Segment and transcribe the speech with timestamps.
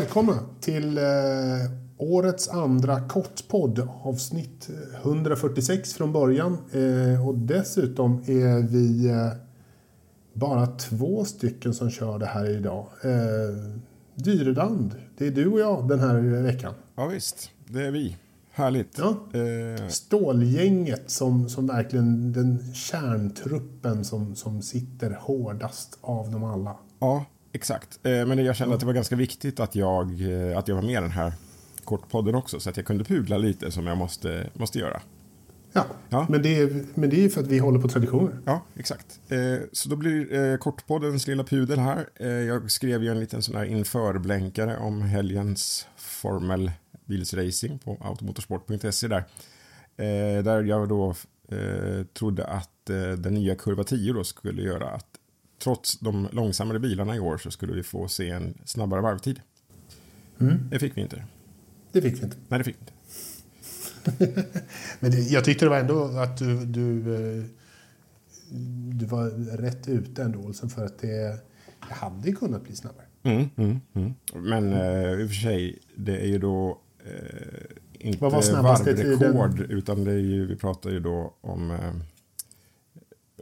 [0.00, 1.04] välkomna till eh,
[1.96, 4.68] årets andra kortpodd, avsnitt
[5.02, 6.58] 146 från början.
[6.72, 9.28] Eh, och dessutom är vi eh,
[10.32, 12.86] bara två stycken som kör det här idag.
[13.02, 13.72] Eh,
[14.14, 16.74] Dyredand, det är du och jag den här veckan.
[16.96, 18.16] Ja, visst, det är vi.
[18.50, 18.98] Härligt.
[18.98, 19.08] Ja.
[19.38, 26.76] Eh, Stålgänget som, som verkligen den kärntruppen som, som sitter hårdast av dem alla.
[26.98, 27.24] ja,
[27.56, 27.98] exakt.
[28.02, 30.82] Eh, men jag kände att det var ganska viktigt att jag, eh, att jag var
[30.82, 31.32] med i den här
[31.84, 32.60] kortpodden också.
[32.60, 35.00] Så att jag kunde pugla lite som jag måste, måste göra.
[35.72, 36.26] Ja, Ja.
[36.28, 38.38] Men, det är, men det är för att vi håller på traditioner.
[38.44, 39.20] Ja, exakt.
[39.28, 39.38] Eh,
[39.72, 42.08] så då blir kortpoddens lilla pudel här.
[42.42, 46.70] Jag skrev ju en liten sån här införblänkare om helgens Formel
[47.04, 49.24] bilsracing på automotorsport.se där.
[50.42, 51.14] Där jag då
[52.18, 52.86] trodde att
[53.18, 55.15] den nya kurva 10 då skulle göra att
[55.58, 59.40] trots de långsammare bilarna i år så skulle vi få se en snabbare varvtid.
[60.70, 61.24] Det fick vi inte.
[61.92, 62.36] Det fick vi inte.
[62.48, 62.92] Nej, det fick vi inte.
[65.00, 67.44] Men det, jag tyckte det var ändå att du, du, eh,
[68.94, 71.38] du var rätt ute ändå, Olsen, för att det,
[71.88, 73.06] det hade kunnat bli snabbare.
[73.22, 74.14] Mm, mm, mm.
[74.34, 79.56] Men eh, i och för sig, det är ju då eh, inte Vad var varvrekord,
[79.56, 79.70] tiden?
[79.70, 81.94] utan det är ju, vi pratar ju då om eh,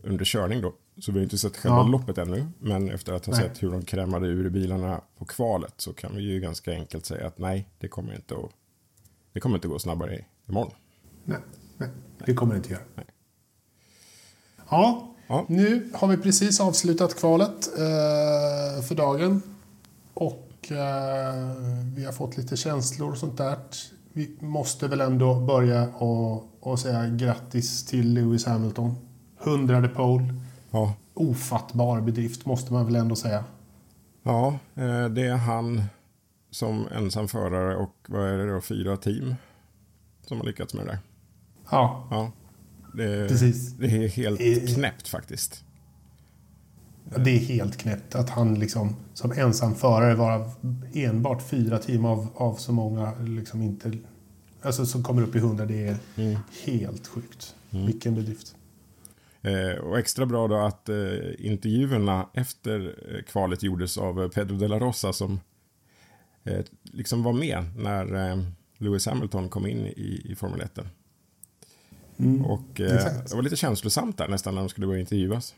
[0.03, 0.75] under körning då.
[0.99, 1.87] Så vi har inte sett själva Ja.
[1.87, 3.43] loppet ännu, men efter att ha Nej.
[3.43, 7.27] sett hur de krämade ur bilarna på kvalet så kan vi ju ganska enkelt säga
[7.27, 8.51] att nej, det kommer inte att,
[9.33, 10.71] det kommer inte att gå snabbare imorgon.
[11.25, 11.39] Nej,
[11.77, 11.89] nej,
[12.27, 12.83] det kommer det inte göra.
[12.95, 13.07] Nej.
[14.71, 15.45] Ja, Ja.
[15.49, 19.43] nu har vi precis avslutat kvalet eh, för dagen.
[20.15, 21.53] Och eh,
[21.97, 23.59] vi har fått lite känslor och sånt där.
[24.13, 28.95] Vi måste väl ändå börja och, och säga grattis till Lewis Hamilton.
[29.39, 30.35] Hundrade pole.
[30.75, 33.45] Ja, Ofattbar bedrift måste man väl ändå säga.
[34.23, 35.83] ja eh, det är han
[36.51, 39.35] som ensam förare och vad är det då, fyra team
[40.27, 40.99] som har lyckats med det där.
[41.71, 42.33] Ja, Ja,
[42.95, 43.73] det, Precis.
[43.73, 45.65] det är helt I- knäppt faktiskt.
[47.17, 50.51] det är helt knäppt att han liksom som ensam förare vara
[50.95, 53.93] enbart fyra team av, av så många liksom inte...
[54.63, 56.37] Alltså som kommer upp i hundra, det är Mm.
[56.65, 57.55] helt sjukt.
[57.71, 58.57] Vilken bedrift.
[59.45, 60.97] Eh, och extra bra då att eh,
[61.39, 65.41] intervjuerna efter eh, kvalet gjordes av eh, Pedro de la Rosa som
[66.45, 68.39] eh, liksom var med när eh,
[68.79, 70.79] Lewis Hamilton kom in i, i Formel 1.
[72.45, 73.31] Och eh, Exakt.
[73.31, 75.55] det var lite känslosamt där nästan när de skulle börja intervjuas.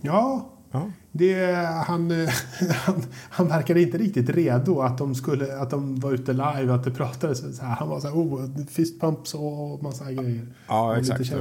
[0.00, 1.54] Ja, Ja, det,
[1.86, 2.28] han, eh,
[2.74, 6.84] han, han verkade inte riktigt redo att de, skulle, att de var ute live, att
[6.84, 7.56] det pratades.
[7.56, 10.46] Så här, han var så här, oh, fistpumps och massa grejer.
[10.68, 11.26] Ja, exakt.
[11.26, 11.34] Så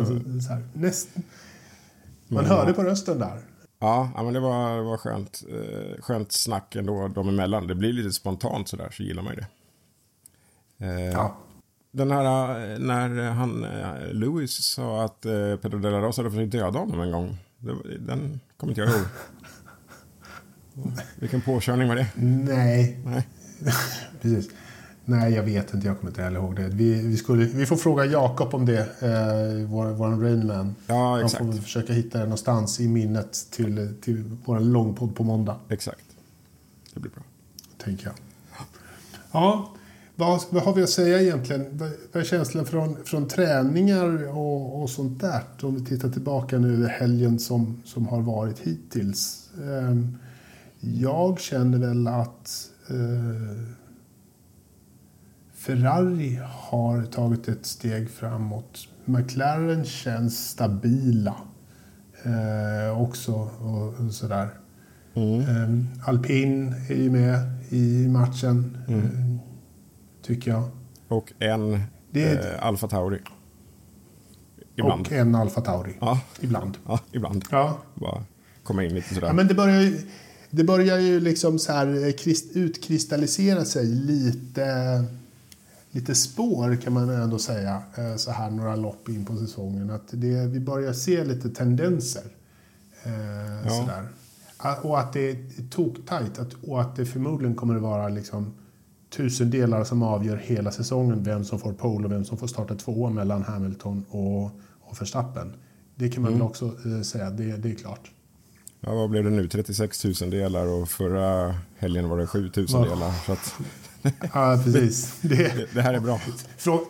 [0.53, 1.09] här, näst,
[2.27, 3.39] man Men, hörde på rösten där.
[3.79, 7.67] ja, men det var, det var skönt, eh, skönt snack ändå dem emellan.
[7.67, 9.47] Det blir lite spontant sådär så gillar man ju det.
[10.85, 11.35] Eh, Ja.
[11.91, 12.23] Den här,
[12.79, 13.65] när han,
[14.11, 15.21] Lewis sa att
[15.61, 17.37] Pedro de la Rosa hade försökt döda honom en gång.
[17.99, 19.05] Den kommer inte jag ihåg.
[21.19, 22.07] Vilken påkörning var det?
[22.15, 23.27] Nej, Nej.
[24.21, 24.49] Precis.
[25.05, 25.87] Nej, jag vet inte.
[25.87, 26.67] Jag kommer inte heller ihåg det.
[26.67, 30.75] Vi, vi, skulle, vi får fråga Jakob om det, eh, vår, vår Rainman.
[30.87, 31.37] Ja, Han exakt.
[31.45, 36.03] får väl försöka hitta det någonstans i minnet till, till vår långpodd på måndag, Exakt.
[36.93, 37.23] Det blir bra.
[37.77, 38.13] tänker jag.
[39.31, 39.73] Ja,
[40.19, 41.77] vad, vad har vi att säga egentligen?
[42.11, 45.41] Vad är känslan från, från träningar och, och sånt där?
[45.61, 49.49] Om vi tittar tillbaka nu över helgen som, som har varit hittills.
[49.63, 50.17] Ehm,
[50.79, 53.65] jag känner väl att eh,
[55.53, 58.87] Ferrari har tagit ett steg framåt.
[59.05, 61.35] McLaren känns stabila
[62.23, 63.33] eh, också.
[63.59, 64.49] Och, och sådär.
[65.13, 65.39] Mm.
[65.39, 69.28] Eh, Alpin är ju med i matchen, Mm.
[70.29, 70.63] Tycker jag.
[71.07, 71.79] Och en
[72.13, 73.19] är- eh, Alfa Tauri.
[74.75, 75.07] Ibland.
[75.07, 75.93] Och en Alfa Tauri.
[76.01, 76.77] Ja, Ibland.
[76.87, 77.45] ja, ibland.
[77.51, 77.77] Ja.
[77.95, 78.23] Bara
[78.63, 79.27] komma in lite sådär.
[79.27, 80.01] ja, men det börjar ju,
[80.49, 85.03] det börjar ju liksom så här eh, krist, utkristallisera sig lite,
[85.91, 89.89] lite spår kan man ändå säga eh, så här några lopp in på säsongen.
[89.91, 92.23] Att det, vi börjar se lite tendenser.
[93.03, 93.11] Eh,
[93.65, 93.69] Ja.
[93.69, 94.07] sådär.
[94.57, 98.53] Ah, Och att det är toktajt och att det förmodligen kommer att vara liksom
[99.09, 103.09] tusendelar som avgör hela säsongen vem som får pole och vem som får starta tvåa
[103.09, 104.43] mellan Hamilton och,
[104.81, 105.53] och Verstappen.
[105.95, 106.39] Det kan man Mm.
[106.39, 108.11] väl också eh, säga, det, det är klart.
[108.81, 109.47] Ja, vad blev det nu?
[109.47, 112.79] 36 000 delar och förra helgen var det 7 000 Ja.
[112.83, 113.11] delar.
[113.25, 113.53] Så att
[114.33, 115.17] Ja, precis.
[115.21, 116.21] Det, det, här är bra.
[116.57, 116.81] frå,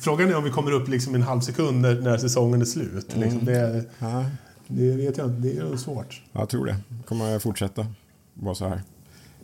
[0.00, 3.16] frågan är om vi kommer upp liksom en halv sekund när, när säsongen är slut.
[3.16, 3.44] Liksom.
[3.44, 4.24] Det, Ja,
[4.68, 6.22] det vet jag inte, det är svårt.
[6.32, 6.76] jag tror det.
[7.08, 7.86] kommer jag fortsätta
[8.34, 8.82] vara så här.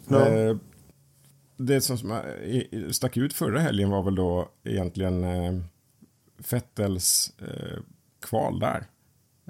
[0.08, 0.28] Ja.
[0.28, 0.56] Eh,
[1.66, 5.60] det som eh, stack ut förra helgen var väl då egentligen eh,
[6.42, 7.78] Fettels eh,
[8.22, 8.84] kval där.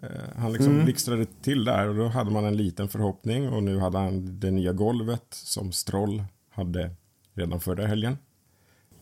[0.02, 0.84] Eh, han liksom mm.
[0.84, 4.50] blixtrade till där och då hade man en liten förhoppning och nu hade han det
[4.50, 6.90] nya golvet som Stroll hade
[7.34, 8.18] redan förra helgen.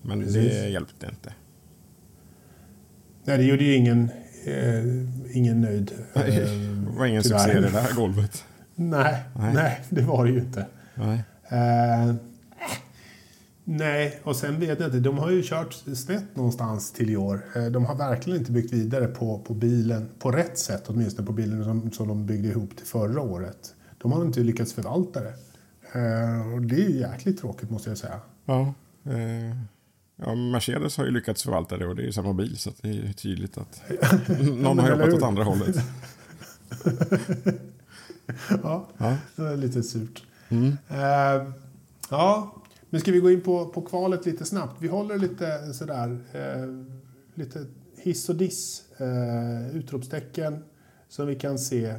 [0.02, 0.52] Men Precis.
[0.52, 1.34] det hjälpte inte.
[3.24, 4.10] Nej, det gjorde ju ingen,
[4.44, 5.92] eh, ingen nöjd.
[6.14, 7.38] Eh, det var ingen tyvärr.
[7.38, 8.44] succé det där golvet.
[8.74, 10.66] nej, nej, nej, det var det ju inte.
[10.94, 11.24] Nej.
[11.48, 12.14] Eh,
[13.70, 15.00] Nej, och sen vet jag inte.
[15.00, 17.44] De har ju kört snett någonstans till i år.
[17.56, 21.32] Eh, de har verkligen inte byggt vidare på, på bilen, på rätt sätt åtminstone, på
[21.32, 23.74] bilen som, som de byggde ihop till förra året.
[23.98, 25.34] De har inte lyckats förvalta det.
[25.92, 28.20] Eh, och det är ju jäkligt tråkigt måste jag säga.
[28.44, 28.74] Ja,
[29.04, 29.56] eh,
[30.16, 32.88] ja Mercedes har ju lyckats förvalta det och det är ju samma bil så det
[32.88, 33.82] är tydligt att
[34.40, 35.76] någon har jobbat åt andra hållet.
[38.62, 40.22] ja, ja, det är lite surt.
[40.48, 40.66] Mm.
[40.90, 41.52] Uh,
[42.10, 42.54] ja,
[42.90, 44.82] men ska vi gå in på, på kvalet lite snabbt?
[44.82, 46.68] Vi håller lite sådär, eh,
[47.34, 50.64] lite hiss och diss, eh, utropstecken
[51.08, 51.94] som vi kan se.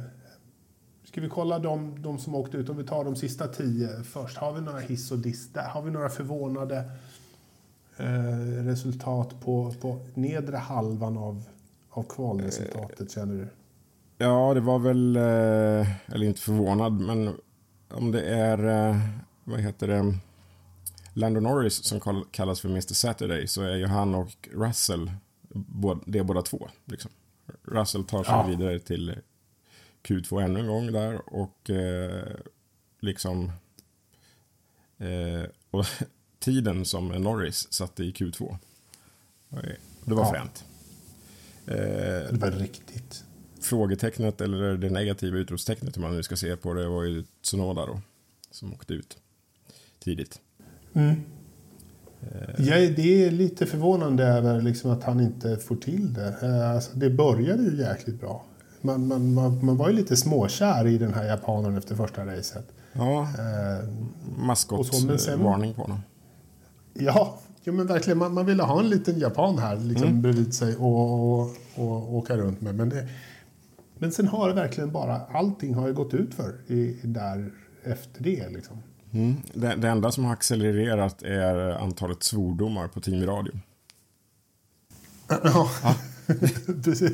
[1.04, 2.68] Ska vi kolla de, de som åkte ut?
[2.68, 4.36] Om vi tar de sista tio först.
[4.36, 5.68] Har vi några hiss och diss där?
[5.68, 6.90] Har vi några förvånade
[7.96, 11.42] eh, resultat på, på nedre halvan av,
[11.90, 13.48] av kvalresultatet, känner du?
[14.18, 17.34] Ja, det var väl, eh, eller inte förvånad, men
[17.90, 18.96] om det är, eh,
[19.44, 20.14] vad heter det,
[21.12, 25.10] Lando Norris som kallas för Mr Saturday så är ju han och Russell
[26.06, 26.68] det är båda två.
[26.84, 27.10] Liksom.
[27.62, 28.46] Russell tar sig ja.
[28.46, 29.16] vidare till
[30.02, 32.36] Q2 ännu en gång där och eh,
[33.00, 33.52] liksom
[34.98, 35.86] eh, och
[36.38, 38.56] tiden som Norris satte i Q2.
[40.04, 40.32] Det var ja.
[40.32, 40.64] fränt.
[41.66, 43.24] Eh, det var riktigt.
[43.60, 47.86] Frågetecknet eller det negativa utropstecknet hur man nu ska se på det var ju Tsunoda
[47.86, 48.00] då
[48.50, 49.18] som åkte ut
[49.98, 50.40] tidigt.
[50.94, 51.14] Mm.
[52.58, 56.34] Ja, det är lite förvånande över liksom att han inte får till det.
[56.42, 58.44] Eh, alltså, det började ju jäkligt bra.
[58.80, 62.72] Man, man, man, man var ju lite småkär i den här japanen efter första racet.
[62.92, 63.88] Ja, eh,
[64.38, 66.00] maskotvarning på honom.
[66.94, 68.18] Ja, ja, men verkligen.
[68.18, 70.22] Man, man ville ha en liten japan här liksom, mm.
[70.22, 72.74] bredvid sig och, och, och, åka runt med.
[72.74, 73.08] Men, det,
[73.98, 77.50] men sen har det verkligen bara, allting har ju gått ut för i, där
[77.84, 78.48] efter det.
[78.48, 78.76] Liksom.
[79.12, 79.36] Mm.
[79.54, 83.52] Det, det, enda som har accelererat är antalet svordomar på teamradio.
[85.28, 85.94] Ja, ja.
[86.84, 87.12] precis.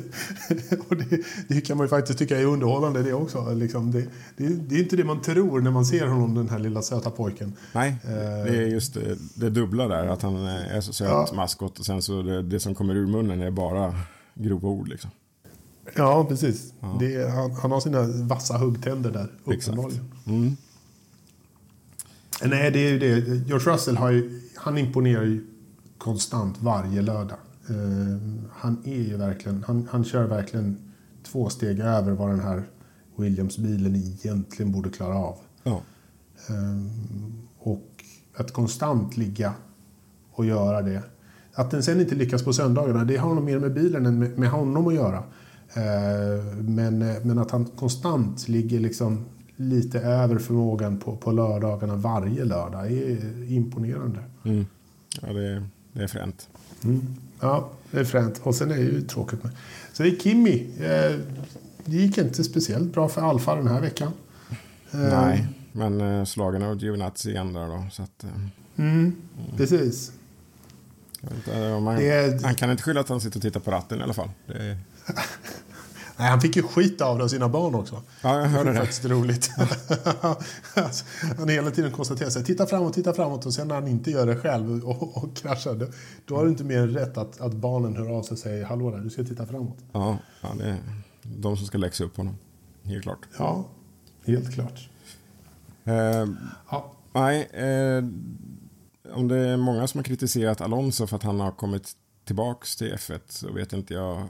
[0.89, 3.53] Och det, det, kan man ju faktiskt tycka är underhållande det också.
[3.53, 4.05] Liksom det,
[4.37, 7.11] det, det, är inte det man tror när man ser honom, den här lilla söta
[7.11, 7.53] pojken.
[7.73, 8.69] Nej, det är eh.
[8.69, 10.07] just det, det dubbla där.
[10.07, 11.27] Att han är så söt ja.
[11.33, 13.95] maskot och sen så det, det, som kommer ur munnen är bara
[14.33, 15.11] grova ord liksom.
[15.95, 16.73] Ja, precis.
[16.79, 16.99] Ja.
[17.35, 20.13] Han, han, har sina vassa huggtänder där, uppenbarligen.
[20.25, 20.57] Mm.
[22.43, 23.19] Nej, det är ju det.
[23.47, 25.47] George Russell har ju, han imponerar ju
[25.97, 27.37] konstant varje lördag.
[27.69, 28.17] Uh,
[28.51, 30.77] han är ju verkligen, han, han kör verkligen
[31.23, 32.63] två steg över vad den här
[33.15, 35.37] Williams-bilen egentligen borde klara av.
[35.63, 35.81] Ja.
[36.49, 36.85] Uh,
[37.59, 38.03] och
[38.35, 39.53] att konstant ligga
[40.31, 41.03] och göra det.
[41.53, 44.37] Att den sen inte lyckas på söndagarna, det har nog mer med bilen än med,
[44.37, 45.17] med honom att göra.
[45.17, 49.25] Uh, men, men att han konstant ligger liksom
[49.57, 54.19] lite över förmågan på, på lördagarna varje lördag är imponerande.
[54.43, 54.65] Mm.
[55.21, 56.49] Ja, det är, det är fränt.
[56.83, 57.15] Mm.
[57.39, 58.41] Ja, det är fränt.
[58.43, 59.51] Och sen är det ju tråkigt med...
[59.93, 60.67] Så det är Kimmy.
[60.79, 61.19] Eh,
[61.85, 64.11] det gick inte speciellt bra för Alfa den här veckan.
[64.91, 67.85] Eh, Nej, men eh, slagen av Giovinazzi igen där då.
[67.91, 68.25] Så att,
[68.75, 69.15] mm.
[69.57, 70.11] Precis.
[71.21, 72.43] Inte, man, det...
[72.43, 74.29] Han kan inte skylla att han sitter och tittar på ratten i alla fall.
[74.45, 74.77] Det...
[76.17, 78.01] Nej, han fick ju skit av det av sina barn också.
[78.21, 78.73] Ja, jag hörde det.
[78.73, 79.51] Det faktiskt roligt.
[80.73, 81.05] alltså,
[81.37, 84.25] han hela tiden konstaterar sig, titta framåt, titta framåt och sen när han inte gör
[84.25, 85.85] det själv och, och kraschar, då,
[86.25, 88.65] då har du inte mer än rätt att, att barnen hör av sig och säger
[88.65, 89.77] hallå där, du ska titta framåt.
[89.91, 90.77] Ja, ja det är
[91.21, 92.37] de som ska läxa upp honom.
[92.83, 93.27] Helt klart.
[93.37, 93.65] Ja,
[94.25, 94.89] helt klart.
[95.83, 96.25] Eh,
[96.69, 96.91] ja.
[97.13, 98.03] Nej, eh,
[99.13, 101.91] om det är många som har kritiserat Alonso för att han har kommit
[102.25, 104.27] tillbaks till F1 så vet inte jag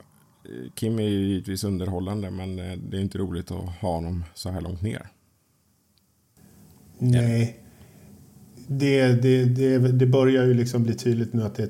[0.76, 4.50] Kim är ju givetvis underhållande men eh, det är inte roligt att ha honom så
[4.50, 5.08] här långt ner.
[7.00, 7.60] Nej.
[8.68, 11.70] Det, det, det, det börjar ju liksom bli tydligt nu att det är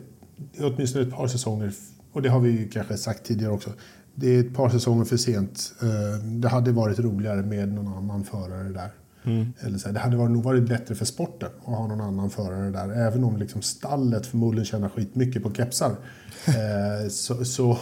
[0.74, 1.74] åtminstone ett par säsonger,
[2.12, 3.69] och det har vi ju kanske sagt tidigare också,
[4.15, 5.74] det är ett par säsonger för sent.
[5.81, 8.89] Eh, det hade varit roligare med någon annan förare där.
[9.24, 9.53] Mm.
[9.60, 12.72] Eller så här, det hade nog varit bättre för sporten att ha någon annan förare
[12.72, 13.07] där.
[13.07, 15.96] Även om liksom stallet förmodligen tjänar skitmycket på kepsar.
[16.48, 17.77] Eh, så, så,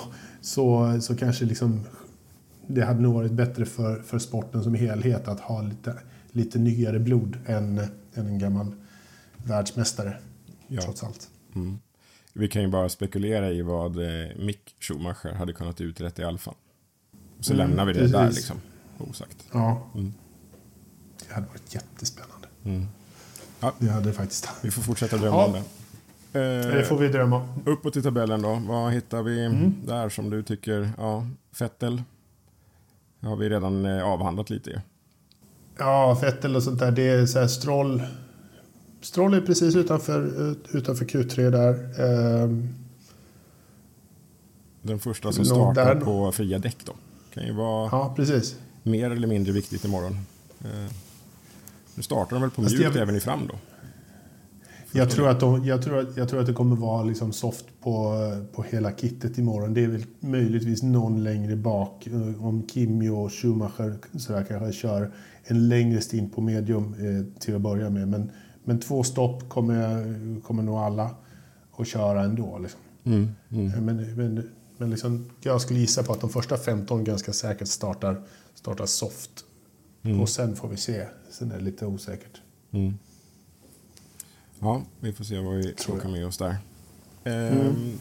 [0.45, 1.83] så, så kanske liksom,
[2.67, 5.95] det hade nog varit bättre för, för sporten som helhet att ha lite,
[6.31, 7.77] lite nyare blod än,
[8.13, 8.71] än en gammal
[9.37, 10.17] världsmästare.
[10.67, 10.81] Ja.
[10.81, 11.29] Trots allt.
[11.55, 11.77] Mm.
[12.33, 16.53] Vi kan ju bara spekulera i vad eh, Mick Schumacher hade kunnat uträtta i Alfa.
[17.39, 18.13] Så Mm, lämnar vi det precis.
[18.13, 18.57] där liksom.
[18.97, 19.45] Osagt.
[19.53, 19.87] Ja.
[19.95, 20.13] Mm.
[21.27, 22.47] Det hade varit jättespännande.
[22.63, 22.85] Mm.
[23.59, 23.73] Ja.
[23.79, 24.49] Det hade faktiskt.
[24.61, 25.45] Vi får fortsätta drömma Ja.
[25.45, 25.63] om det.
[26.35, 26.41] Eh,
[26.75, 27.47] Det får vi drömma om.
[27.65, 28.61] Uppåt i tabellen då.
[28.67, 29.73] Vad hittar vi Mm.
[29.85, 30.89] där som du tycker?
[30.97, 32.03] Ja, Fettel.
[33.19, 34.79] Det har vi redan eh, avhandlat lite ju.
[35.77, 36.91] Ja, Vettel och sånt där.
[36.91, 38.03] Det är så här Stroll.
[39.01, 42.01] Stroll är precis utanför, ut- utanför Q3 där.
[42.43, 42.67] Ehm,
[44.81, 46.93] Den första som startar där- på fria däck då.
[47.33, 48.55] Kan ju vara ja, precis.
[48.83, 50.17] mer eller mindre viktigt imorgon.
[50.65, 50.91] Eh,
[51.95, 53.55] nu startar de väl på mjukt även i fram då.
[54.95, 57.65] Jag tror, att de, jag, tror att, jag tror att det kommer vara liksom soft
[57.81, 58.15] på,
[58.51, 59.73] på hela kittet imorgon.
[59.73, 62.07] Det är väl möjligtvis någon längre bak.
[62.07, 65.11] eh, Om Kimi och Schumacher så där kanske kör
[65.43, 68.07] en längre stint på medium eh, till att börja med.
[68.07, 68.31] Men,
[68.63, 71.09] men två stopp kommer, kommer nog alla
[71.77, 72.57] att köra ändå.
[72.57, 72.79] Liksom.
[73.03, 73.85] Mm, mm.
[73.85, 78.21] Men, men, men liksom, jag skulle gissa på att de första 15 ganska säkert startar,
[78.55, 79.31] startar soft.
[80.03, 80.21] Mm.
[80.21, 81.05] Och sen får vi se.
[81.31, 82.41] Sen är det lite osäkert.
[82.71, 82.93] Mm.
[84.59, 86.57] Ja, vi får se vad vi plockar med oss där.
[87.24, 87.97] Ehm, Mm.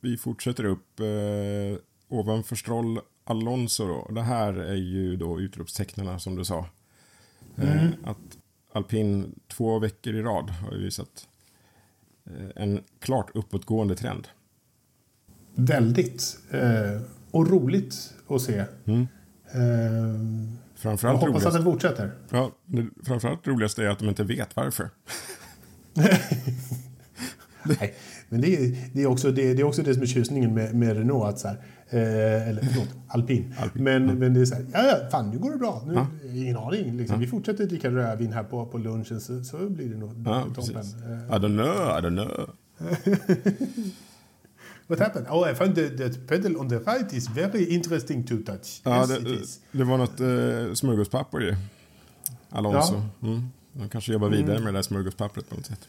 [0.00, 3.86] Vi fortsätter upp eh, ovanför Stroll Alonso.
[3.86, 4.08] Då.
[4.14, 6.66] Det här är ju då utropstecknarna som du sa.
[7.56, 7.92] Eh, Mm.
[8.04, 8.38] att
[8.72, 11.28] alpin två veckor i rad har visat
[12.26, 14.28] eh, en klart uppåtgående trend.
[15.54, 16.38] Väldigt.
[16.50, 18.64] Eh, och roligt att se.
[18.84, 19.06] Mm.
[20.84, 22.12] Eh, jag Framförallt, hoppas att roligast, den fortsätter.
[22.30, 24.90] ja, det, framförallt roligaste är att de inte vet varför.
[27.62, 27.94] Nej,
[28.28, 30.74] men det är, det, är också, det, det är också det som är tjusningen med,
[30.74, 31.24] med Renault.
[31.28, 31.56] Att så här,
[31.90, 33.54] eh, eller förlåt, alpin.
[33.58, 34.14] Alpin, Men, ja.
[34.14, 35.82] men det är så här, ja, ja, fan nu går det bra.
[35.86, 36.06] Nu, Ja.
[36.34, 36.96] Ingen aning.
[36.96, 37.20] Liksom.
[37.20, 40.54] Vi fortsätter dricka rödvin här på, på lunchen så, så blir det nog Ja, toppen.
[40.54, 40.94] precis.
[40.94, 42.50] Eh, I don't know, I don't know.
[44.90, 45.26] What happened?
[45.30, 48.80] Oh, I found the, the pedal on the right is very interesting to touch.
[48.84, 51.56] Ja, yes, det, det var något eh, smörgåspapper ju.
[52.50, 53.02] Alonso.
[53.22, 53.42] Mm.
[53.72, 55.88] De kanske jobbar vidare med det där smörgåspappret på något sätt.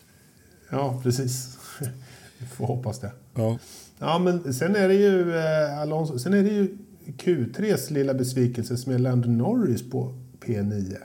[0.69, 1.57] Ja, precis.
[2.37, 3.11] Vi får hoppas det.
[3.35, 3.57] Ja.
[3.99, 6.19] Ja, men sen är det ju eh, Alonso.
[6.19, 6.77] Sen är det ju
[7.17, 10.13] Q3s lilla besvikelse som är Lando Norris på
[10.45, 10.97] P9.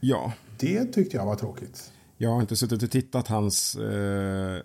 [0.00, 1.92] ja, Det tyckte jag var tråkigt.
[2.16, 4.60] jag har inte suttit och tittat hans eh,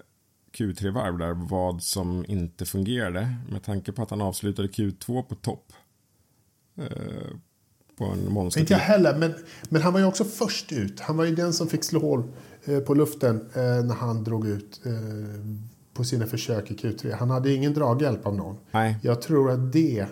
[0.58, 3.36] Q3-varv där, vad som inte fungerade.
[3.50, 5.74] Med tanke på att han avslutade Q2 på topp.
[6.78, 7.38] Eh,
[7.98, 8.62] på en monster.
[8.62, 9.34] Inte jag heller, men,
[9.70, 11.00] men han var ju också först ut.
[11.00, 12.24] Han var ju den som fick slå hål
[12.66, 14.92] eh, på luften eh, när han drog ut eh,
[15.94, 17.16] på sina försök i Q3.
[17.16, 18.58] Han hade ingen draghjälp av någon.
[18.72, 20.06] Nej, Jag tror att det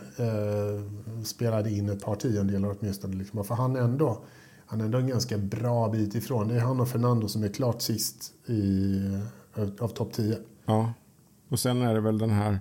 [1.23, 3.15] spelade in ett par tiondelar åtminstone.
[3.15, 3.43] Liksom.
[3.43, 4.23] För han ändå,
[4.65, 6.47] han är ändå en ganska bra bit ifrån.
[6.47, 9.01] Det är han och Fernando som är klart sist i,
[9.57, 10.37] av, topp 10.
[10.65, 10.93] ja.
[11.49, 12.59] Och sen är det väl den här,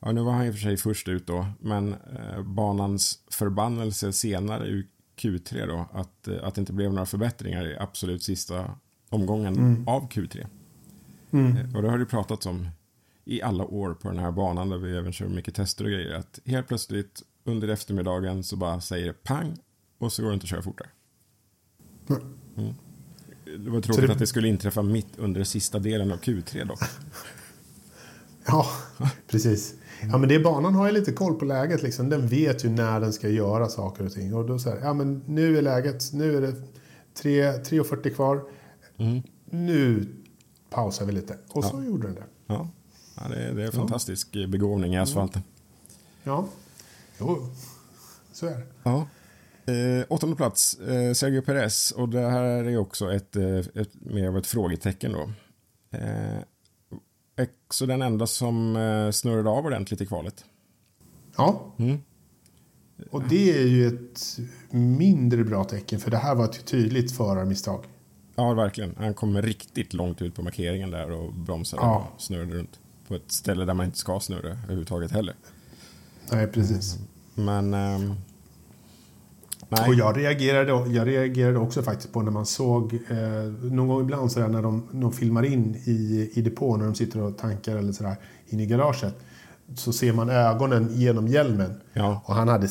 [0.00, 4.12] ja nu var han i och för sig först ut då, men eh, banans förbannelse
[4.12, 8.70] senare i Q3 då, att, eh, att det inte blev några förbättringar i absolut sista
[9.10, 9.54] omgången
[9.86, 10.46] av Q3.
[11.58, 12.68] Eh, Och det har det pratats om
[13.24, 16.14] i alla år på den här banan där vi även kör mycket tester och grejer.
[16.14, 19.56] Att helt plötsligt under eftermiddagen så bara säger pang
[19.98, 20.88] och så går det inte att köra fortare.
[22.56, 22.74] Mm.
[23.58, 26.80] Det var tråkigt det- att det skulle inträffa mitt under sista delen av Q3 dock.
[28.46, 28.66] Ja,
[29.28, 29.74] precis.
[30.10, 31.82] Ja, men det banan har ju lite koll på läget.
[31.82, 32.08] Liksom.
[32.08, 34.34] Den vet ju när den ska göra saker och ting.
[34.34, 36.54] Och då säger ja men nu är läget, nu är det
[37.14, 38.44] 3 3.40 kvar.
[38.98, 39.22] Mm.
[39.50, 40.06] Nu
[40.70, 41.38] pausar vi lite.
[41.48, 42.24] Och så gjorde den det.
[42.46, 42.68] Ja,
[43.16, 45.42] ja det, är, det är fantastisk begåvning i asfalten.
[46.24, 46.46] Ja,
[47.20, 47.46] jo,
[48.32, 48.62] så är det.
[48.82, 49.06] Ja.
[49.66, 51.90] Eh, åttonde plats, eh, Sergio Perez.
[51.90, 55.30] Och det här är också ett, eh, ett, mer av ett frågetecken då.
[55.98, 56.38] Eh,
[57.68, 60.44] också den enda som eh, snurrade av ordentligt i kvalet.
[61.36, 61.98] Ja, Mm.
[63.10, 64.38] och det är ju ett
[64.70, 66.00] mindre bra tecken.
[66.00, 67.84] För det här var ett tydligt förarmisstag.
[68.36, 68.94] Ja, verkligen.
[68.98, 72.08] Han kom riktigt långt ut på markeringen där och bromsade Ja.
[72.14, 72.80] och snurrade runt.
[73.08, 75.34] På ett ställe där man inte ska snurra överhuvudtaget heller.
[76.32, 76.98] Nej, precis.
[77.34, 77.74] Men...
[77.74, 78.14] ehm,
[79.68, 79.88] nej.
[79.88, 83.18] Och jag reagerade, jag reagerade också faktiskt på när man såg, eh,
[83.62, 87.20] någon gång ibland sådär när de, de filmar in i, i depån när de sitter
[87.20, 88.16] och tankar eller sådär
[88.46, 89.14] in i garaget.
[89.74, 91.80] Så ser man ögonen genom hjälmen.
[91.92, 92.22] Ja.
[92.24, 92.68] Och han hade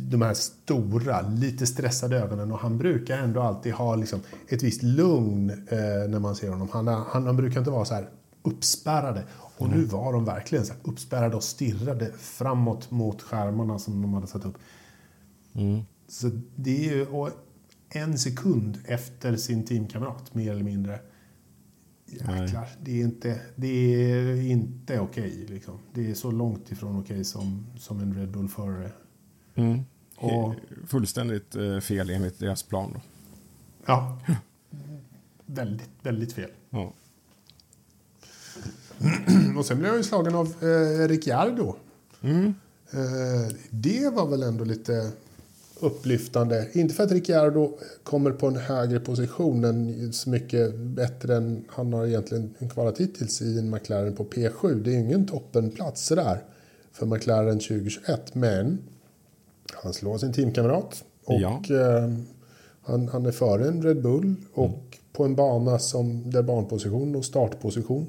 [0.00, 2.52] de här stora, lite stressade ögonen.
[2.52, 6.68] Och han brukar ändå alltid ha liksom ett visst lugn eh, när man ser honom.
[6.72, 8.08] Han, han, han brukar inte vara så här
[8.42, 9.22] uppspärrade.
[9.56, 14.14] Och nu var de verkligen så här uppspärrade och stirrade framåt mot skärmarna som de
[14.14, 14.56] hade satt upp.
[15.54, 15.82] Mm.
[16.08, 17.06] Så det är ju
[17.88, 21.00] en sekund efter sin teamkamrat, mer eller mindre.
[22.06, 23.68] jäklar, det är inte, det
[24.12, 25.46] är inte okej.
[25.48, 25.78] liksom.
[25.92, 28.90] Det är så långt ifrån okej som, som en Red Bull-förare.
[29.54, 29.80] Mm.
[30.16, 30.54] Och-
[30.86, 32.92] Fullständigt eh, fel enligt deras plan.
[32.94, 33.00] Då.
[33.86, 34.18] Ja.
[35.46, 36.50] väldigt, väldigt fel.
[36.70, 36.92] Ja.
[39.58, 41.76] Och sen blev jag ju slagen av eh, Ricciardo.
[42.20, 42.54] Mm.
[42.90, 45.12] Eh, det var väl ändå lite
[45.80, 46.68] upplyftande.
[46.72, 51.92] Inte för att Ricciardo kommer på en högre position än så mycket bättre än han
[51.92, 54.82] har egentligen kvalat hittills i en McLaren på P7.
[54.82, 56.42] Det är ingen toppenplats där
[56.92, 58.34] för McLaren 2021.
[58.34, 58.78] Men
[59.72, 61.62] han slår sin teamkamrat och Ja.
[61.70, 62.12] eh,
[62.82, 67.24] han, han är före en Red Bull och på en bana som där banposition och
[67.24, 68.06] startposition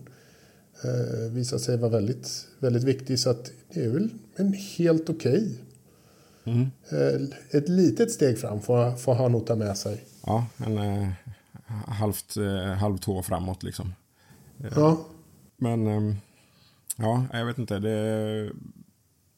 [0.83, 3.19] eh, visar sig vara väldigt, väldigt viktig.
[3.19, 5.61] Så att det är väl en helt okej.
[6.45, 6.71] Mm.
[6.91, 10.03] Eh, ett litet steg fram får, får han nog ta med sig.
[10.25, 11.09] Ja, en eh,
[11.87, 13.93] halvt, eh, halv tå framåt liksom.
[14.75, 15.05] Ja,
[15.57, 16.15] Men ehm,
[16.95, 17.79] ja, jag vet inte.
[17.79, 18.51] Det,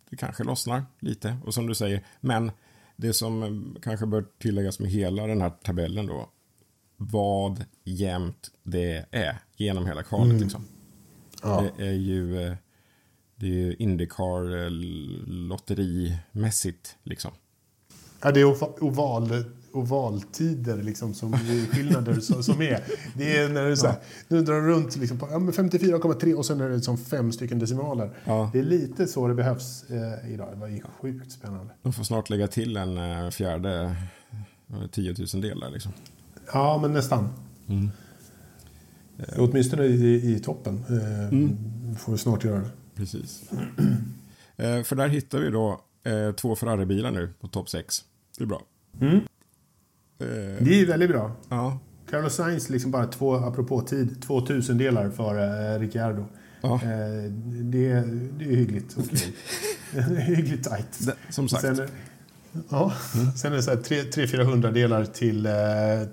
[0.10, 1.38] det kanske lossnar lite.
[1.46, 2.52] Och som du säger, men
[2.96, 6.30] det som eh, kanske bör tilläggas med hela den här tabellen då.
[6.98, 10.66] Vad jämnt det är genom hela kvalet liksom.
[11.44, 11.66] ja.
[11.78, 12.56] Det är ju, eh,
[13.40, 14.70] det är ju Indycar eh,
[15.28, 17.32] lotterimässigt liksom.
[18.22, 21.34] ja det är ova- oval, ovaltider liksom som
[21.72, 22.84] skillnader som, som är.
[23.14, 23.96] Det är när är så här,
[24.28, 27.60] nu drar runt liksom på ja, men 54,3 och sen är det liksom fem stycken
[27.60, 28.12] decimaler.
[28.26, 28.50] Ja.
[28.54, 30.50] Det är lite så det behövs eh, idag.
[30.54, 31.74] Det var ju sjukt spännande.
[31.84, 33.96] De får snart lägga till en eh, fjärde
[34.70, 35.92] eh, 10 000 delar liksom.
[36.54, 37.30] Ja, men nästan.
[37.68, 37.90] Mm.
[39.38, 40.76] Åtminstone i, i toppen.
[40.90, 42.70] Eh, Får vi snart göra det.
[42.98, 43.44] Precis.
[44.58, 48.04] eh, för där hittar vi då eh, två Ferrari-bilar nu på topp 6.
[48.38, 48.62] Det är bra.
[49.02, 49.16] Mm.
[49.16, 51.32] Eh, Det är väldigt bra.
[51.50, 55.36] ja, Carlos Sainz, liksom bara två, apropå tid, 2000 delar för
[55.76, 56.26] eh, Ricciardo.
[56.62, 56.74] ja.
[56.76, 57.94] Eh, det,
[58.38, 59.34] det är hyggligt okej.
[60.22, 61.06] hyggligt tajt.
[61.06, 61.64] Det, som sagt.
[61.64, 61.76] Mm.
[61.76, 61.88] Sen,
[62.70, 62.94] ja,
[63.36, 65.54] sen är det så här 300-400 delar till, eh,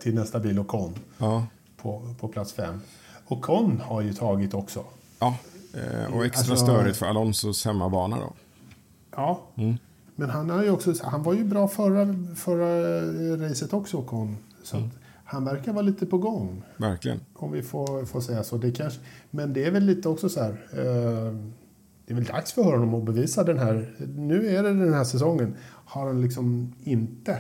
[0.01, 2.81] till nästa bil Ocon Ja, på, på plats fem.
[3.29, 4.85] Ocon har ju tagit också.
[5.19, 5.37] ja.
[5.77, 8.33] Eh, och extra Alltså- störigt för Alonsos hemmabana då.
[9.17, 9.75] Ja, Mm.
[10.17, 14.37] men han, har ju också, han var ju bra förra, förra eh, racet också Ocon.
[14.63, 14.91] Så Mm.
[15.25, 16.63] han verkar vara lite på gång.
[16.77, 17.21] Verkligen.
[17.35, 18.57] Om vi får, får säga så.
[18.57, 20.51] Det kanske, men det är väl lite också så här.
[20.73, 21.35] Eh,
[22.07, 23.95] det är väl dags för honom att bevisa den här.
[24.17, 25.55] Nu är det den här säsongen.
[25.85, 27.39] Har han liksom inte.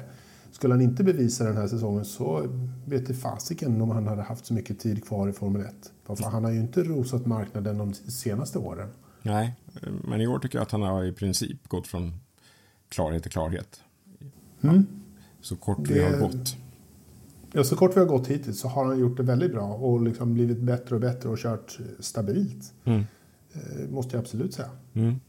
[0.55, 2.47] Skulle han inte bevisa den här säsongen så
[2.87, 5.93] vet det fasiken om han hade haft så mycket tid kvar i Formel 1.
[6.19, 8.89] För han har ju inte rosat marknaden de senaste åren.
[9.23, 9.55] Nej,
[10.05, 12.13] men i år tycker jag att han har i princip gått från
[12.89, 13.81] klarhet till klarhet.
[14.63, 14.87] Mm.
[15.41, 16.57] Så kort vi Det- har gått.
[17.53, 20.03] Ja, så kort vi har gått hittills så har han gjort det väldigt bra och
[20.03, 22.73] liksom blivit bättre och bättre och kört stabilt.
[22.85, 23.05] Mm.
[23.53, 24.71] Eh, måste jag absolut säga.
[24.95, 25.21] Mm.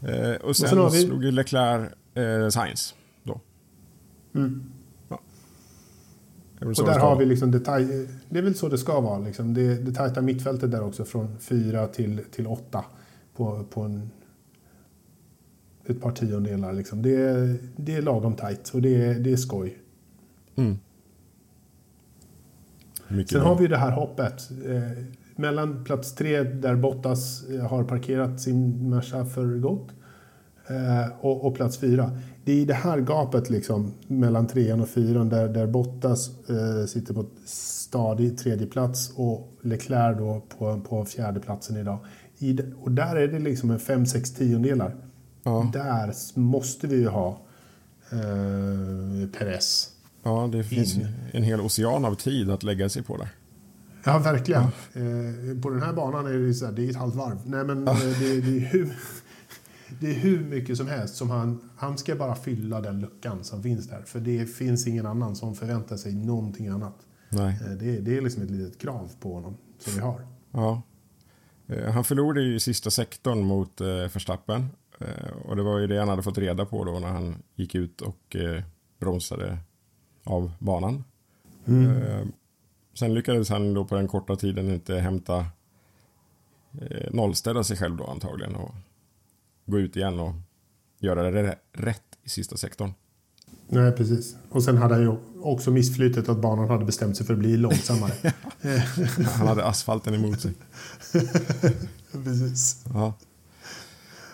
[0.00, 2.96] Eh, och sen, sen har vi- slog ju Leclerc eh, då.
[4.36, 4.62] Mm.
[6.74, 9.18] Så Och där har vi liksom detalj, det är väl så det ska vara.
[9.18, 9.54] Liksom.
[9.54, 12.84] Det, det tajta mittfältet där också från fyra till, till åtta
[13.36, 14.10] på, på en,
[15.86, 16.72] ett par tiondelar.
[16.72, 17.02] Liksom.
[17.02, 19.78] Det, är- det är lagom tajt och det, är- det är skoj.
[20.56, 20.76] Mm.
[23.08, 23.48] Mycket Sen bra.
[23.48, 24.50] har vi det här hoppet.
[24.66, 25.04] Eh,
[25.36, 29.88] mellan plats tre där Bottas eh, har parkerat sin Merca för gott
[31.20, 32.10] och, och plats fyra.
[32.44, 36.86] Det är i det här gapet liksom, mellan trean och fyran där, där Bottas eh,
[36.86, 41.98] sitter på stadig tredje plats och Leclerc då på, på fjärde platsen idag.
[42.38, 44.96] I, och där är det liksom en 5-6 tiondelar.
[45.42, 45.70] Ja.
[45.72, 47.40] Där måste vi ju ha
[48.10, 49.90] eh, Perez.
[50.22, 51.08] Ja, det finns in.
[51.32, 53.28] en hel ocean av tid att lägga sig på där.
[54.04, 54.62] Ja, verkligen.
[54.62, 57.38] Eh, på den här banan är det, så här, det är ett halvt varv.
[57.44, 58.96] Nej, men eh, det, det, är hur,
[60.00, 61.70] det är hur mycket som helst som han...
[61.76, 64.02] Han ska bara fylla den luckan som finns där.
[64.02, 67.06] För det finns ingen annan som förväntar sig någonting annat.
[67.28, 67.58] Nej.
[67.64, 70.26] Eh, det, det är liksom ett litet krav på honom som vi har.
[70.52, 70.82] Ja.
[71.66, 74.66] Eh, Han förlorade ju i sista sektorn mot eh, Verstappen.
[75.00, 77.74] Eh, och det var ju det han hade fått reda på då när han gick
[77.74, 78.36] ut och
[79.00, 79.58] bromsade
[80.24, 81.04] av banan.
[81.66, 82.26] Eh,
[82.94, 85.46] sen lyckades han då på den korta tiden inte hämta
[87.10, 88.74] nollställa sig själv då antagligen och
[89.66, 90.34] gå ut igen och
[90.98, 92.92] göra det rä- rätt i sista sektorn.
[93.68, 94.36] Nej, precis.
[94.50, 97.56] Och sen hade han ju också missflytet att banan hade bestämt sig för att bli
[97.56, 98.12] långsammare.
[99.36, 100.52] Han hade asfalten emot sig.
[102.12, 102.84] precis.
[102.94, 103.14] Ja.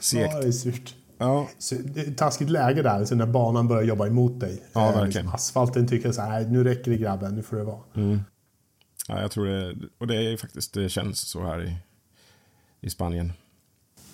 [0.01, 0.33] Segt.
[0.35, 0.95] Ja, det är surt.
[1.19, 1.77] Ja, Så
[2.17, 4.63] taskigt läge där, så när banan börjar jobba emot dig.
[4.73, 5.29] Ja, Eh, verkligen.
[5.29, 7.81] asfalten tycker så här, "Nej, nu räcker det grabben, nu får det vara.
[9.09, 11.77] Ja, jag tror det, och det är faktiskt, det känns så här i,
[12.81, 13.33] i Spanien.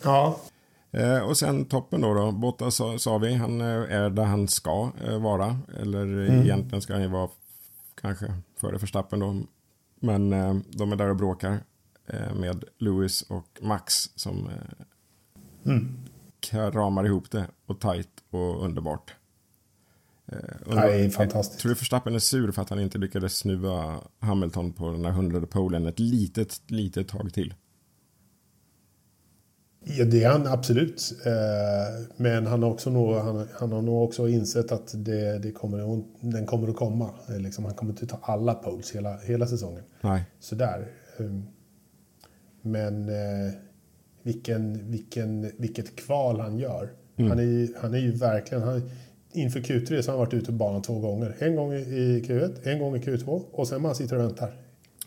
[0.02, 0.40] Ja.
[0.90, 4.48] Eh, och sen toppen då, då Bottas sa, sa vi, han eh, är där han
[4.48, 5.58] ska eh, vara.
[5.80, 6.42] Eller mm.
[6.42, 7.28] egentligen ska han ju vara
[8.00, 9.42] kanske före Verstappen då.
[10.00, 11.58] Men eh, de är där och bråkar
[12.34, 14.50] med Lewis och Max som
[15.64, 15.96] mm.
[16.40, 19.14] kramar ihop det och tajt och underbart.
[20.60, 21.60] Under, det är fantastiskt.
[21.60, 25.12] Tror du Verstappen är sur för att han inte lyckades snuva Hamilton på den här
[25.12, 27.54] hundrade polen ett litet, litet tag till?
[29.96, 31.14] Ja, det är han absolut.
[31.26, 35.52] Eh, men han har, också nog, han, han har nog också insett att det, det
[35.52, 37.10] kommer, den kommer att komma.
[37.28, 39.82] Eh, liksom, han kommer inte ta alla poles hela, hela säsongen.
[40.00, 40.24] Nej.
[40.40, 40.88] Sådär.
[41.18, 41.46] Ehm,
[42.62, 43.10] men
[44.22, 46.90] vilken, vilken, vilket kval han gör.
[47.16, 47.30] Mm.
[47.30, 48.62] Han, är, han är ju verkligen...
[48.64, 48.90] Han,
[49.32, 51.36] inför Q3 så har han varit ute på banan två gånger.
[51.38, 54.52] En gång i Q1, en gång i Q2 och sen man sitter och väntar.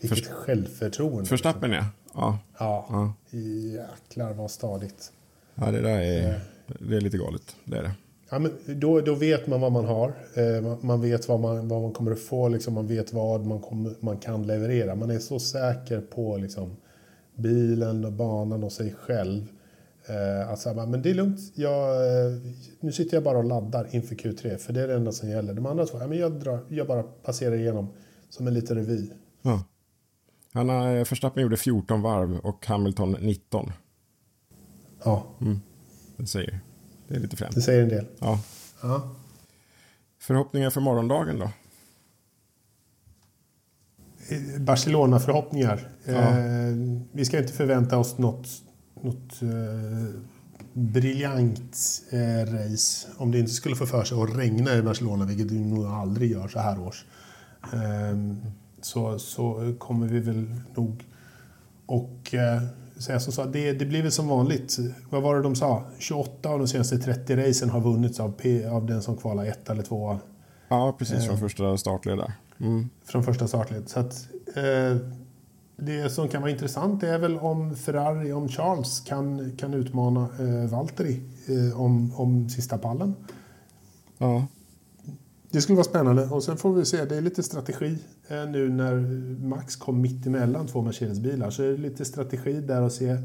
[0.01, 1.25] Vilket Först, självförtroende.
[1.25, 1.85] Förstappen ja.
[2.13, 2.39] Ja.
[2.60, 2.86] ja.
[2.89, 3.38] ja.
[3.38, 5.12] Jäklar vad stadigt.
[5.56, 6.39] Ja, det där är,
[6.80, 7.56] det är lite galet.
[7.65, 7.91] Det är det.
[8.30, 10.13] Ja, men då, då vet man vad man har.
[10.36, 12.47] Eh, man vet vad man, vad man kommer att få.
[12.47, 14.95] Liksom, man vet vad man, kommer, man kan leverera.
[14.95, 16.76] Man är så säker på liksom,
[17.36, 19.47] bilen, och banan och sig själv.
[20.06, 21.39] Eh, alltså, men det är lugnt.
[21.56, 22.34] Jag, eh,
[22.80, 24.58] nu sitter jag bara och laddar inför Q3.
[24.58, 25.54] För det är det enda som gäller.
[25.54, 27.88] De andra två, ja, men jag, drar, jag bara passerar igenom
[28.30, 29.10] som en liten revy.
[29.41, 29.63] Ja.
[30.53, 33.71] Han eh, Verstappen gjorde 14 varv och Hamilton 19.
[35.03, 35.27] Ja.
[35.41, 35.61] Mm.
[36.17, 36.59] Det säger.
[37.07, 37.55] Det är lite fränt.
[37.55, 38.05] Det säger en del.
[38.19, 38.39] Ja.
[38.81, 39.15] ja.
[40.19, 41.51] Förhoppningar för morgondagen då?
[44.59, 45.89] Barcelona-förhoppningar.
[46.05, 46.13] Ja.
[46.13, 46.75] Eh,
[47.11, 48.47] vi ska inte förvänta oss något
[49.01, 50.21] något eh,
[50.73, 51.77] briljant
[52.11, 53.07] eh, race.
[53.17, 56.31] Om det inte skulle få för sig att regna i Barcelona, vilket det nog aldrig
[56.31, 57.05] gör så här års.
[58.81, 61.05] Så, så kommer vi väl nog...
[61.85, 62.61] Och eh,
[63.01, 64.77] säga som så, det, det blir väl som vanligt.
[65.09, 65.83] Vad var det de sa?
[65.99, 69.69] 28 av de senaste 30 racen har vunnits av, P, av den som kvalar ett
[69.69, 70.19] eller två.
[70.67, 71.25] Ja, precis.
[71.25, 72.33] Från eh, första startled där.
[72.59, 72.89] Mm.
[73.05, 73.89] Från första startled.
[73.89, 74.97] Så att, eh,
[75.75, 80.69] det som kan vara intressant är väl om Ferrari, om Charles kan, kan utmana eh,
[80.69, 83.15] Valtteri eh, om, om sista pallen.
[84.17, 84.47] Ja.
[85.51, 86.25] Det skulle vara spännande.
[86.25, 88.95] Och sen får vi se, det är lite strategi eh, nu när
[89.45, 91.49] Max kom mitt emellan två Mercedes-bilar.
[91.49, 93.17] Så är det lite strategi där att se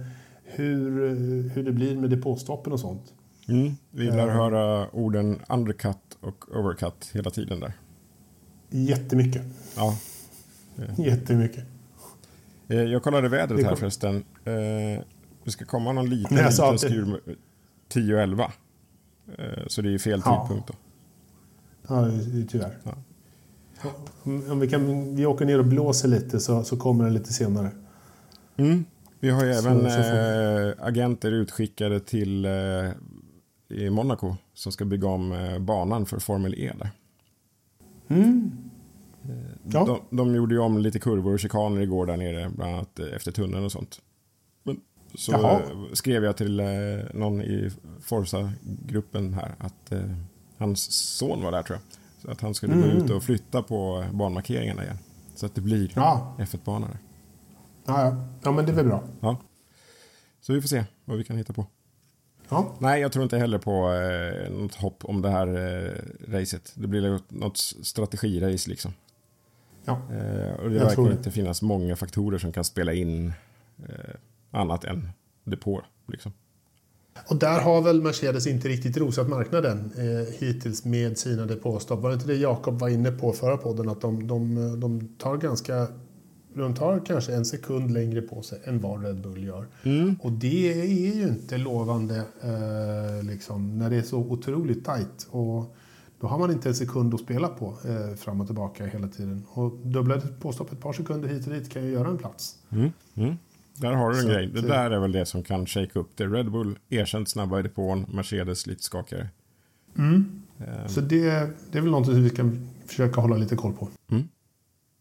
[0.45, 3.15] hur, eh, hur det blir med depåstoppen och sånt.
[3.49, 3.73] Mm.
[3.91, 7.73] Vi lär uh, höra orden undercut och overcut hela tiden där.
[8.71, 9.43] Jättemycket.
[9.77, 9.99] Ja.
[10.99, 11.65] Jättemycket.
[12.69, 14.17] Eh, jag kollade vädret här förresten.
[14.45, 15.03] Eh,
[15.45, 17.21] det ska komma någon liten, liten skur
[17.93, 18.51] 10-11.
[19.39, 20.75] Eh, så det är fel tidpunkt då.
[21.89, 22.11] Ja,
[22.49, 22.79] tyvärr.
[22.83, 22.95] Ja.
[24.23, 27.71] Om vi, kan, vi åker ner och blåser lite så, så kommer det lite senare.
[28.57, 28.85] Mm.
[29.21, 32.53] Vi har ju även så, så äh, agenter utskickade till äh,
[33.69, 36.91] i Monaco som ska bygga om äh, banan för Formel E där.
[38.09, 38.51] Mm.
[39.65, 39.85] Ja.
[40.11, 43.07] De, de gjorde ju om lite kurvor och chikaner igår där nere, bland annat eh,
[43.17, 44.01] efter tunneln och sånt.
[44.63, 44.81] Men,
[45.15, 45.61] så Jaha.
[45.93, 46.67] skrev jag till eh,
[47.15, 47.71] någon i
[48.01, 50.01] Forza-gruppen här att eh,
[50.59, 51.99] hans son var där tror jag.
[52.23, 52.89] Så att han skulle mm.
[52.89, 54.99] gå ut och flytta på banmarkeringarna igen.
[55.35, 56.37] Så att det blir ja.
[56.39, 56.99] F1-bana där.
[57.87, 58.27] Ja, ja.
[58.43, 59.05] ja, men det är väl bra.
[59.21, 59.37] Ja.
[60.41, 61.67] Så vi får se vad vi kan hitta på.
[62.49, 62.77] Ja.
[62.79, 65.93] Nej, jag tror inte heller på eh, något hopp om det här eh,
[66.33, 66.73] racet.
[66.75, 68.93] Det blir något strategirace liksom.
[69.85, 73.33] Ja, eh, och det verkar inte finnas många faktorer som kan spela in
[73.89, 74.15] eh,
[74.51, 75.09] annat än
[75.45, 75.83] depå.
[76.09, 76.33] Liksom.
[77.29, 82.01] Och där har väl Mercedes inte riktigt rosat marknaden eh, hittills med sina depåstopp.
[82.01, 83.89] Var det inte det Jakob var inne på förra podden?
[83.89, 85.87] Att de, de, de tar ganska
[86.55, 89.67] de tar kanske en sekund längre på sig än vad Red Bull gör.
[89.83, 90.17] Mm.
[90.23, 95.27] Och det är ju inte lovande eh, liksom, när det är så otroligt tajt.
[95.31, 95.77] Och
[96.21, 99.47] då har man inte en sekund att spela på eh, fram och tillbaka hela tiden.
[99.51, 102.57] Och dubbla påstopp ett par sekunder hit och dit kan ju göra en plats.
[102.71, 102.91] Mm.
[103.15, 103.35] Mm.
[103.81, 104.47] Där har du en Så grej.
[104.47, 106.27] Det där är väl det som kan shake upp det.
[106.27, 109.29] Red Bull erkänt snabba i depån, Mercedes lite skakigare.
[109.99, 110.43] Mm.
[110.59, 110.89] Um.
[110.89, 113.89] Så det, det är väl något vi kan försöka hålla lite koll på.
[114.11, 114.29] Mm.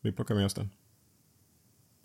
[0.01, 0.69] Vi plockar med oss den.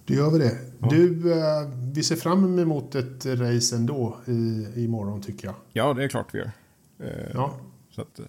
[0.05, 0.59] Då gör vi det.
[0.79, 0.89] Ja.
[0.91, 5.55] Du, eh, vi ser fram emot ett race ändå i, imorgon tycker jag.
[5.73, 6.51] Ja, det är klart vi gör.
[6.99, 7.57] Eh, ja.
[7.91, 8.21] Så att,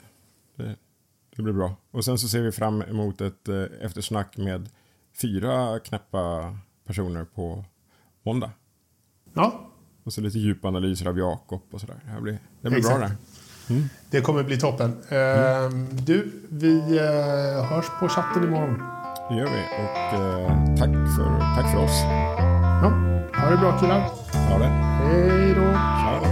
[0.56, 0.75] det,
[1.36, 1.75] det, blir bra.
[1.91, 4.69] Och sen så ser vi fram emot ett eh, eftersnack med
[5.21, 7.65] fyra knäppa personer på
[8.23, 8.51] måndag.
[9.34, 9.67] Ja.
[10.03, 11.99] Och så lite djupanalyser av Jakob och sådär.
[12.15, 13.12] Det blir, det blir bra där.
[13.69, 13.89] Mm.
[14.10, 14.97] Det kommer bli toppen.
[15.10, 15.88] Mm.
[15.91, 16.99] Du, vi
[17.69, 18.84] hörs på chatten imorgon.
[19.29, 19.62] Det gör vi.
[19.84, 22.01] Och tack, för, tack för oss.
[22.81, 22.89] Ja,
[23.41, 23.99] ha det bra killar.
[24.49, 24.67] Ha det.
[24.67, 25.62] Hej då.
[25.62, 26.31] Ciao.